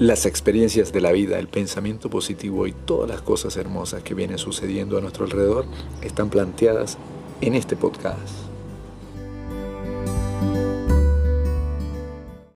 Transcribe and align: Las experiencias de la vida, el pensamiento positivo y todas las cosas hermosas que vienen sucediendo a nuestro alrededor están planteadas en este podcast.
Las 0.00 0.24
experiencias 0.24 0.94
de 0.94 1.02
la 1.02 1.12
vida, 1.12 1.38
el 1.38 1.46
pensamiento 1.46 2.08
positivo 2.08 2.66
y 2.66 2.72
todas 2.72 3.06
las 3.06 3.20
cosas 3.20 3.58
hermosas 3.58 4.02
que 4.02 4.14
vienen 4.14 4.38
sucediendo 4.38 4.96
a 4.96 5.02
nuestro 5.02 5.26
alrededor 5.26 5.66
están 6.00 6.30
planteadas 6.30 6.96
en 7.42 7.54
este 7.54 7.76
podcast. 7.76 8.49